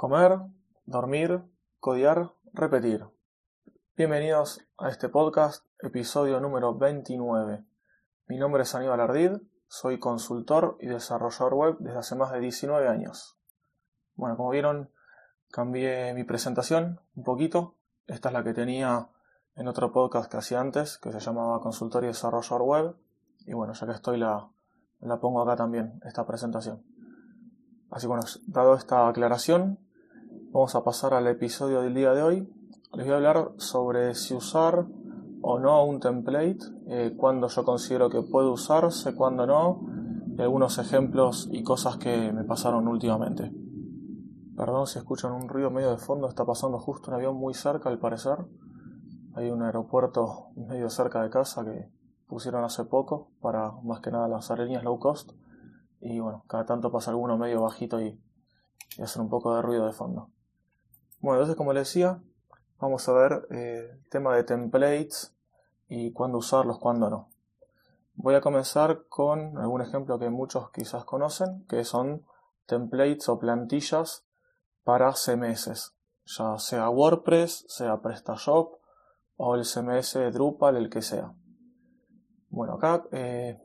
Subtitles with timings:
[0.00, 0.38] Comer,
[0.86, 1.42] dormir,
[1.80, 3.04] codiar, repetir.
[3.96, 7.64] Bienvenidos a este podcast, episodio número 29.
[8.28, 9.32] Mi nombre es Aníbal Ardid,
[9.66, 13.40] soy consultor y desarrollador web desde hace más de 19 años.
[14.14, 14.92] Bueno, como vieron,
[15.50, 17.74] cambié mi presentación un poquito.
[18.06, 19.08] Esta es la que tenía
[19.56, 22.96] en otro podcast que hacía antes, que se llamaba Consultor y Desarrollador Web.
[23.46, 24.48] Y bueno, ya que estoy, la,
[25.00, 26.84] la pongo acá también, esta presentación.
[27.90, 29.80] Así bueno, dado esta aclaración,
[30.50, 32.48] Vamos a pasar al episodio del día de hoy.
[32.94, 34.86] Les voy a hablar sobre si usar
[35.42, 39.82] o no un template, eh, cuándo yo considero que puede usarse, cuándo no,
[40.38, 43.52] y algunos ejemplos y cosas que me pasaron últimamente.
[44.56, 47.90] Perdón si escuchan un ruido medio de fondo, está pasando justo un avión muy cerca
[47.90, 48.38] al parecer.
[49.34, 51.90] Hay un aeropuerto medio cerca de casa que
[52.26, 55.30] pusieron hace poco para más que nada las aerolíneas low cost.
[56.00, 58.18] Y bueno, cada tanto pasa alguno medio bajito y,
[58.96, 60.30] y hacen un poco de ruido de fondo.
[61.20, 62.22] Bueno, entonces como les decía,
[62.78, 65.34] vamos a ver eh, el tema de templates
[65.88, 67.30] y cuándo usarlos, cuándo no.
[68.14, 72.24] Voy a comenzar con algún ejemplo que muchos quizás conocen, que son
[72.66, 74.26] templates o plantillas
[74.84, 75.94] para CMS,
[76.24, 78.78] ya sea WordPress, sea PrestaShop
[79.36, 81.32] o el CMS Drupal, el que sea.
[82.48, 83.60] Bueno, acá, eh,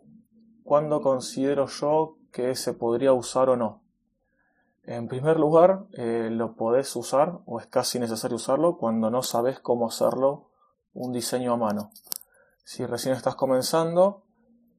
[0.63, 3.82] ¿cuándo considero yo que se podría usar o no?
[4.85, 9.59] En primer lugar, eh, lo podés usar o es casi necesario usarlo cuando no sabes
[9.59, 10.49] cómo hacerlo
[10.93, 11.91] un diseño a mano.
[12.65, 14.23] Si recién estás comenzando,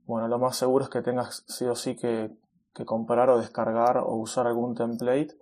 [0.06, 2.30] bueno, lo más seguro es que tengas sí o sí que,
[2.84, 5.38] comprar o descargar o usar algún template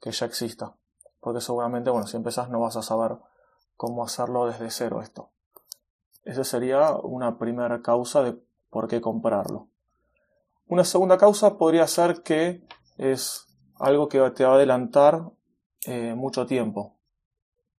[0.00, 0.74] que ya exista.
[1.20, 3.16] Porque seguramente, bueno, si empezás no vas a saber
[3.76, 5.30] cómo hacerlo desde cero esto.
[6.24, 8.38] Esa sería una primera causa de
[8.70, 9.68] por qué comprarlo.
[10.66, 12.62] Una segunda causa podría ser que
[12.96, 13.47] es
[13.78, 15.30] algo que te va a adelantar
[15.86, 16.96] eh, mucho tiempo,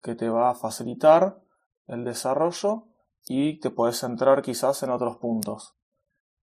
[0.02, 1.40] que te va a facilitar
[1.86, 2.84] el desarrollo
[3.26, 5.74] y te puedes centrar quizás en otros puntos.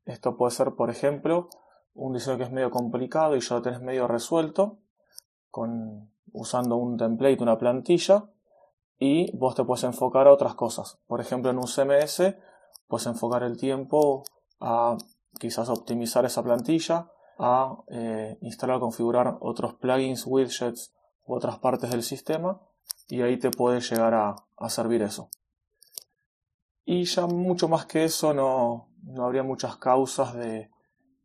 [0.05, 1.49] Esto puede ser, por ejemplo,
[1.93, 4.79] un diseño que es medio complicado y ya lo tenés medio resuelto,
[5.49, 8.29] con, usando un template, una plantilla,
[8.99, 10.99] y vos te puedes enfocar a otras cosas.
[11.07, 12.35] Por ejemplo, en un CMS,
[12.87, 14.23] puedes enfocar el tiempo
[14.59, 14.97] a
[15.39, 20.93] quizás optimizar esa plantilla, a eh, instalar o configurar otros plugins, widgets
[21.25, 22.59] u otras partes del sistema
[23.07, 25.29] y ahí te puede llegar a, servir eso.
[26.85, 30.71] Y ya mucho más que eso no, no habría muchas causas de,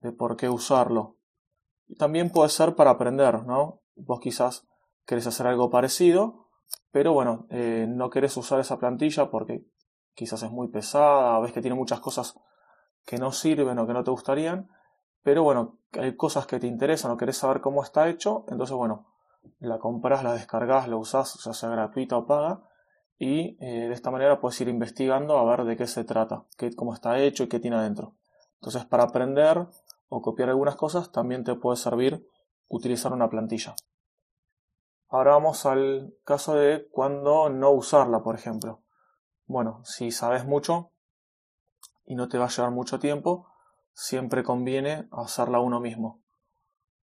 [0.00, 1.16] de, por qué usarlo.
[1.98, 3.82] También puede ser para aprender, ¿no?
[3.94, 4.66] Vos quizás
[5.06, 6.47] querés hacer algo parecido,
[6.91, 9.65] pero bueno, eh, no querés usar esa plantilla porque
[10.15, 12.34] quizás es muy pesada, ves que tiene muchas cosas
[13.06, 14.69] que no sirven o que no te gustarían,
[15.22, 19.06] pero bueno, hay cosas que te interesan o querés saber cómo está hecho, entonces bueno,
[19.58, 22.62] la compras, la descargas, la usas, ya sea gratuita o paga,
[23.19, 26.75] y eh, de esta manera puedes ir investigando a ver de qué se trata, qué,
[26.75, 28.14] cómo está hecho y qué tiene adentro.
[28.54, 29.66] Entonces para aprender
[30.09, 32.26] o copiar algunas cosas también te puede servir
[32.69, 33.75] utilizar una plantilla.
[35.09, 38.82] Ahora vamos al caso de cuando no usarla, por ejemplo.
[39.44, 40.92] Bueno, si sabes mucho
[42.06, 43.50] y no te va a llevar mucho tiempo,
[44.00, 46.22] siempre conviene hacerla uno mismo.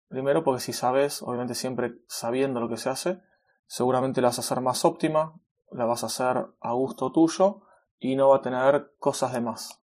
[0.08, 3.22] Primero porque si sabes, obviamente siempre sabiendo lo que se hace,
[3.68, 7.62] seguramente la vas a hacer más óptima, la vas a hacer a gusto tuyo
[8.00, 9.84] y no va a tener cosas de más.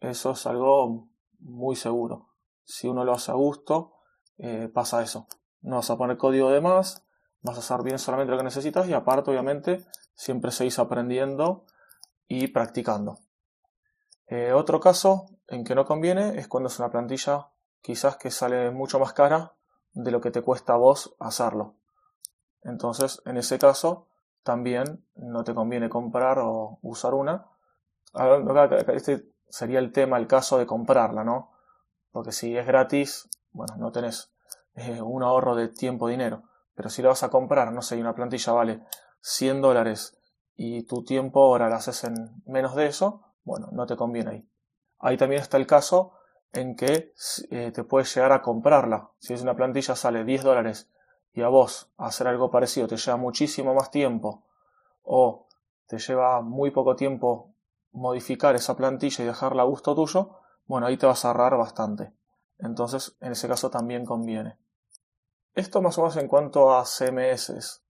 [0.00, 1.08] Eso es algo
[1.38, 2.28] muy seguro.
[2.64, 3.94] Si uno lo hace a gusto,
[4.36, 5.28] eh, pasa eso.
[5.62, 7.06] No vas a poner código de más,
[7.40, 11.64] vas a hacer bien solamente lo que necesitas y aparte, obviamente, siempre seguís aprendiendo
[12.28, 13.20] y practicando.
[14.28, 17.48] Eh, otro caso en que no conviene es cuando es una plantilla
[17.80, 19.52] quizás que sale mucho más cara
[19.92, 21.76] de lo que te cuesta a vos hacerlo.
[22.62, 24.08] Entonces, en ese caso,
[24.42, 27.46] también no te conviene comprar o usar una.
[28.88, 31.52] Este sería el tema, el caso de comprarla, ¿no?
[32.10, 34.32] Porque si es gratis, bueno, no tenés
[34.74, 36.42] eh, un ahorro de tiempo, dinero.
[36.74, 38.82] Pero si la vas a comprar, no sé, una plantilla vale
[39.20, 40.18] 100 dólares
[40.56, 44.48] y tu tiempo ahora la haces en menos de eso, bueno, no te conviene ahí.
[44.98, 46.12] Ahí también está el caso
[46.52, 47.14] en que
[47.50, 49.12] eh, te puedes llegar a comprarla.
[49.18, 50.90] Si es una plantilla sale 10 dólares
[51.32, 54.44] y a vos hacer algo parecido te lleva muchísimo más tiempo
[55.02, 55.46] o
[55.86, 57.54] te lleva muy poco tiempo
[57.92, 62.12] modificar esa plantilla y dejarla a gusto tuyo, bueno, ahí te vas a ahorrar bastante.
[62.58, 64.58] Entonces, en ese caso también conviene.
[65.54, 67.84] Esto más o menos en cuanto a CMS.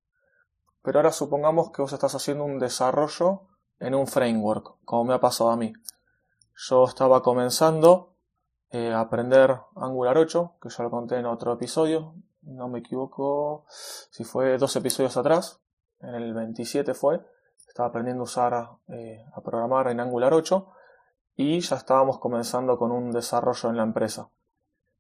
[0.83, 5.21] Pero ahora supongamos que vos estás haciendo un desarrollo en un framework, como me ha
[5.21, 5.73] pasado a mí.
[6.55, 8.15] Yo estaba comenzando
[8.71, 13.67] eh, a aprender Angular 8, que ya lo conté en otro episodio, no me equivoco,
[13.69, 15.61] si fue dos episodios atrás,
[16.01, 17.21] en el 27 fue,
[17.69, 20.73] estaba aprendiendo a usar, eh, a programar en Angular 8
[21.37, 24.31] y ya estábamos comenzando con un desarrollo en la empresa.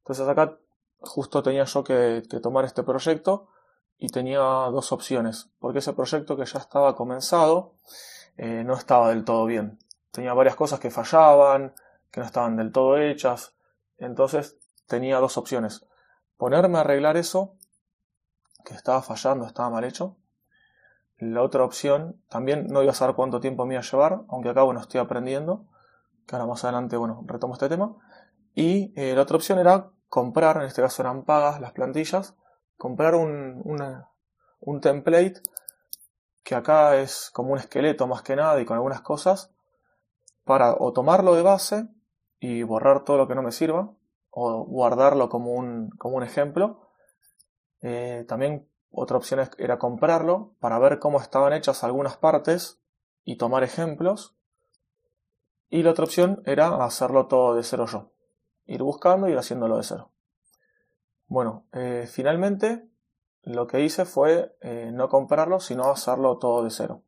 [0.01, 0.59] Entonces acá
[0.99, 3.49] justo tenía yo que, tomar este proyecto
[3.97, 7.77] y tenía dos opciones, porque ese proyecto que ya estaba comenzado
[8.37, 9.79] eh, no estaba del todo bien.
[10.11, 11.75] Tenía varias cosas que fallaban,
[12.11, 13.55] que no estaban del todo hechas,
[13.99, 15.87] entonces tenía dos opciones.
[16.37, 17.55] Ponerme a arreglar eso,
[18.65, 20.17] que estaba fallando, estaba mal hecho.
[21.19, 24.51] La otra opción, también no iba a saber cuánto tiempo me iba a llevar, aunque
[24.51, 25.67] acá, bueno, estoy aprendiendo,
[26.27, 27.97] que ahora más adelante, bueno, retomo este tema.
[28.55, 32.35] Y eh, la otra opción era comprar, en este caso eran pagas las plantillas,
[32.77, 33.63] comprar un,
[34.61, 35.41] un template
[36.47, 39.53] que acá es como un esqueleto más que nada y con algunas cosas
[40.45, 41.89] para o tomarlo de base
[42.39, 43.93] y borrar todo lo que no me sirva
[44.31, 46.89] o guardarlo como un, como un ejemplo.
[47.81, 52.81] Eh, también otra opción era comprarlo para ver cómo estaban hechas algunas partes
[53.25, 54.37] y tomar ejemplos.
[55.69, 58.13] Y la otra opción era hacerlo todo de cero yo.
[58.67, 60.13] Ir buscando y ir haciéndolo de cero.
[61.27, 62.89] Bueno, eh, finalmente
[63.47, 67.03] lo que hice fue eh, no comprarlo, sino hacerlo todo de cero.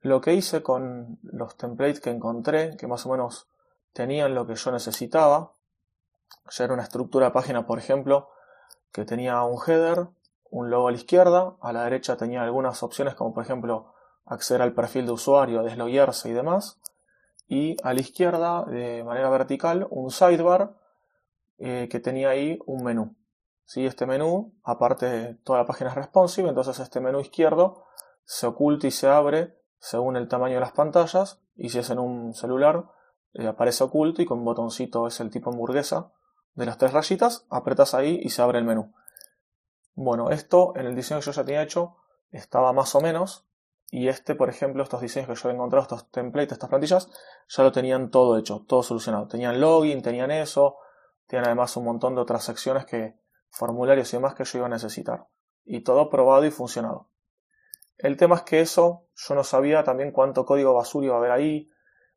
[0.00, 3.48] Lo que hice con los templates que encontré, que más o menos
[3.92, 5.52] tenían lo que yo necesitaba,
[6.50, 8.30] ya era una estructura de página, por ejemplo,
[8.92, 10.08] que tenía un header,
[10.50, 13.92] un logo a la izquierda, a la derecha tenía algunas opciones como por ejemplo
[14.24, 16.80] acceder al perfil de usuario, desloguearse y demás,
[17.46, 20.72] y a la izquierda, de manera vertical, un sidebar
[21.58, 23.14] eh, que tenía ahí un menú.
[23.72, 23.86] ¿Sí?
[23.86, 27.86] Este menú, aparte toda la página es responsive, entonces este menú izquierdo
[28.22, 31.98] se oculta y se abre según el tamaño de las pantallas, y si es en
[31.98, 32.84] un celular,
[33.32, 36.12] eh, aparece oculto y con un botoncito es el tipo hamburguesa
[36.52, 38.92] de las tres rayitas, apretas ahí y se abre el menú.
[39.94, 41.96] Bueno, esto en el diseño que yo ya tenía hecho
[42.30, 43.46] estaba más o menos,
[43.90, 47.08] y este, por ejemplo, estos diseños que yo he encontrado, estos templates, estas plantillas,
[47.48, 49.28] ya lo tenían todo hecho, todo solucionado.
[49.28, 50.76] Tenían login, tenían eso,
[51.26, 53.21] tenían además un montón de otras secciones que,
[53.52, 55.28] formularios y demás que yo iba a necesitar.
[55.64, 57.08] Y todo probado y funcionado.
[57.98, 61.30] El tema es que eso yo no sabía también cuánto código basura iba a haber
[61.30, 61.70] ahí,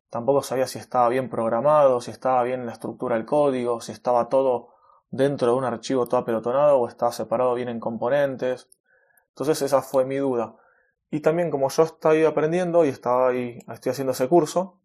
[0.09, 4.29] tampoco sabía si estaba bien programado, si estaba bien la estructura del código, si estaba
[4.29, 4.69] todo
[5.11, 8.69] dentro de un archivo todo apelotonado o estaba separado bien en componentes.
[9.29, 10.55] Entonces esa fue mi duda.
[11.11, 14.79] Y también como yo estaba aprendiendo y estaba ahí, estoy haciendo ese curso,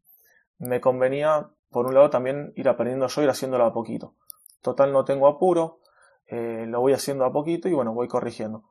[0.59, 4.15] me convenía, por un lado, también ir aprendiendo yo, ir haciéndolo a poquito.
[4.61, 5.80] Total, no tengo apuro,
[6.31, 8.63] eh, lo voy haciendo a poquito y bueno, voy corrigiendo.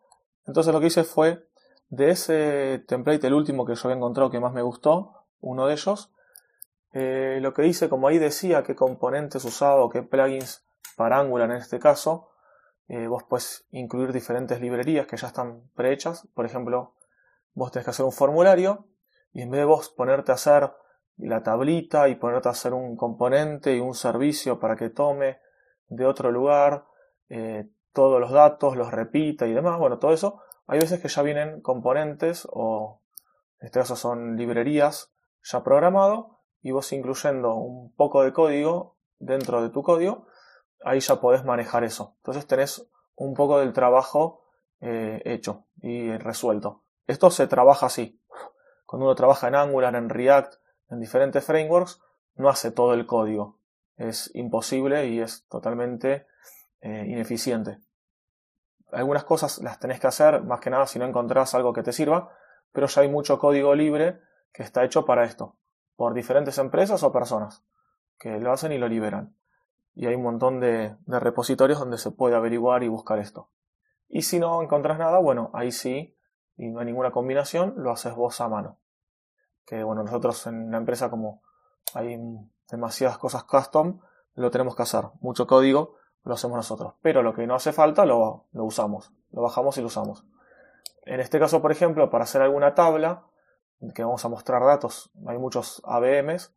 [0.48, 1.46] Entonces lo que hice fue,
[1.90, 5.74] de ese template, el último que yo había encontrado que más me gustó, uno de
[5.74, 6.12] ellos,
[6.94, 10.66] eh, lo que hice, como ahí decía qué componentes usaba o qué plugins
[10.96, 12.30] para Angular en este caso,
[12.88, 16.28] eh, vos puedes incluir diferentes librerías que ya están prehechas.
[16.34, 16.96] Por ejemplo,
[17.54, 18.88] vos tenés que hacer un formulario
[19.34, 20.72] y en vez de vos ponerte a hacer
[21.18, 25.40] la tablita y ponerte a hacer un componente y un servicio para que tome
[25.90, 26.86] de otro lugar
[27.30, 31.22] eh, todos los datos, los repita y demás, bueno, todo eso, hay veces que ya
[31.22, 33.02] vienen componentes o
[33.60, 35.12] en este caso son librerías
[35.44, 40.28] ya programado y vos incluyendo un poco de código dentro de tu código,
[40.84, 42.16] ahí ya podés manejar eso.
[42.18, 44.44] Entonces tenés un poco del trabajo
[44.82, 46.84] eh, hecho y resuelto.
[47.08, 48.22] Esto se trabaja así.
[48.86, 50.56] Cuando uno trabaja en Angular, en React,
[50.90, 52.02] en diferentes frameworks,
[52.36, 53.60] no hace todo el código.
[53.98, 56.26] Es imposible y es totalmente
[56.82, 57.80] eh, ineficiente.
[58.92, 61.94] Algunas cosas las tenés que hacer, más que nada si no encontrás algo que te
[61.94, 62.32] sirva,
[62.72, 64.22] pero ya hay mucho código libre
[64.52, 65.56] que está hecho para esto,
[65.96, 67.64] por diferentes empresas o personas
[68.20, 69.36] que lo hacen y lo liberan.
[69.96, 73.50] Y hay un montón de, repositorios donde se puede averiguar y buscar esto.
[74.08, 76.16] Y si no encontrás nada, bueno, ahí sí,
[76.58, 78.78] y no hay ninguna combinación, lo haces vos a mano.
[79.66, 81.42] Que bueno, nosotros en la empresa como
[81.94, 82.20] hay
[82.70, 84.00] demasiadas cosas custom,
[84.36, 85.06] lo tenemos que hacer.
[85.22, 85.96] Mucho código
[86.30, 86.94] lo hacemos nosotros.
[87.02, 90.26] Pero lo que no hace falta lo, usamos, lo bajamos y lo usamos.
[91.06, 93.26] En este caso, por ejemplo, para hacer alguna tabla,
[93.94, 96.56] que vamos a mostrar datos, hay muchos ABMs,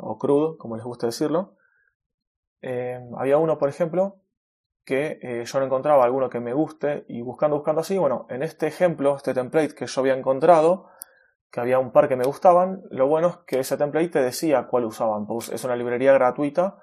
[0.00, 1.56] o CRUD, como les gusta decirlo.
[2.60, 4.16] Eh, había uno, por ejemplo,
[4.84, 8.42] que eh, yo no encontraba alguno que me guste y buscando, buscando así, bueno, en
[8.42, 10.88] este ejemplo, este template que yo había encontrado,
[11.50, 14.66] que había un par que me gustaban, lo bueno es que ese template te decía
[14.66, 16.82] cuál usaban, pues es una librería gratuita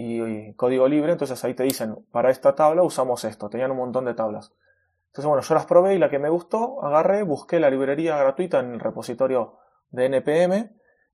[0.00, 4.04] y, código libre, entonces ahí te dicen, para esta tabla usamos esto, tenían un montón
[4.04, 4.52] de tablas.
[5.08, 8.60] Entonces bueno, yo las probé y la que me gustó, agarré, busqué la librería gratuita
[8.60, 9.56] en el repositorio
[9.90, 10.70] de NPM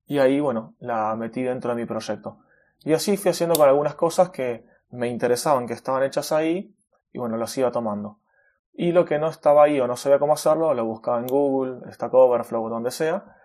[0.06, 2.40] y ahí bueno, la metí dentro de mi proyecto.
[2.80, 6.76] Y así fui haciendo con algunas cosas que me interesaban, que estaban hechas ahí
[7.10, 8.18] y bueno, los iba tomando.
[8.74, 11.90] Y lo que no estaba ahí o no sabía cómo hacerlo, lo buscaba en Google,
[11.90, 13.36] Stack Overflow, donde sea,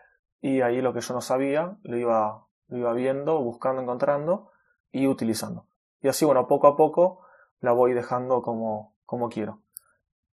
[0.42, 4.49] y ahí lo que yo no sabía lo iba, lo iba viendo, buscando, encontrando
[4.92, 5.66] y utilizando.
[6.02, 7.22] Y así, bueno, poco a poco
[7.60, 9.62] la voy dejando como, como quiero.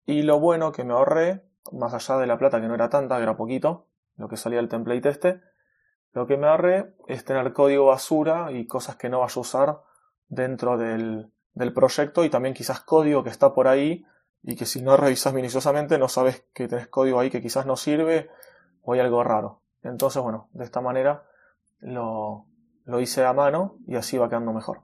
[0.04, 3.16] Y lo bueno que me ahorré, más allá de la plata que no era tanta,
[3.16, 3.86] que era poquito,
[4.16, 5.40] lo que salía del template este,
[6.12, 9.80] lo que me ahorré es tener código basura y cosas que no vaya a usar
[10.28, 14.06] dentro del, del proyecto y también quizás código que está por ahí
[14.42, 17.76] y que si no revisas minuciosamente no sabes que tenés código ahí que quizás no
[17.76, 18.30] sirve
[18.82, 19.60] o hay algo raro.
[19.82, 21.24] Entonces, bueno, de esta manera
[21.80, 22.46] lo,
[22.86, 24.82] lo hice a mano y así va quedando mejor.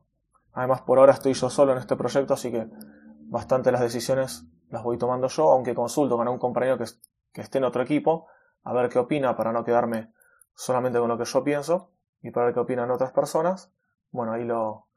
[0.52, 2.68] Además, por ahora estoy yo solo en este proyecto, así que
[3.20, 6.84] bastante las decisiones las voy tomando yo, aunque consulto con un compañero que,
[7.32, 8.26] que esté en otro equipo,
[8.64, 10.12] a ver qué opina para no quedarme
[10.54, 11.90] solamente con lo que yo pienso
[12.20, 13.72] y para ver qué opinan otras personas.
[14.10, 14.88] Bueno, ahí lo,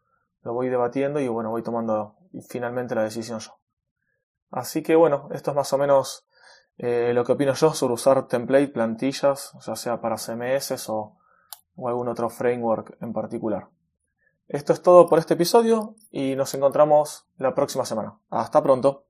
[0.42, 2.16] lo voy debatiendo y bueno, voy tomando
[2.50, 3.60] finalmente la decisión yo.
[4.52, 6.28] Así que bueno, esto es más o menos
[6.78, 11.18] eh, lo que opino yo sobre usar template, plantillas, ya sea para CMS o,
[11.76, 13.70] o algún otro framework en particular.
[14.48, 18.20] Esto es todo por este episodio y nos encontramos la próxima semana.
[18.30, 19.06] Hasta pronto.